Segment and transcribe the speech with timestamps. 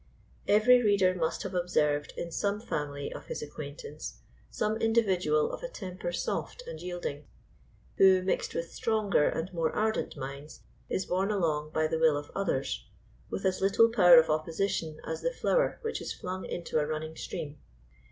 [0.47, 4.17] Every reader must have observed in some family of his acquaintance
[4.49, 7.27] some individual of a temper soft and yielding,
[7.97, 12.31] who, mixed with stronger and more ardent minds, is borne along by the will of
[12.33, 12.83] others,
[13.29, 17.15] with as little power of opposition as the flower which is flung into a running
[17.15, 17.59] stream.